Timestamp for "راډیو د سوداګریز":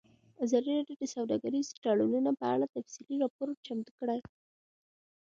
0.77-1.67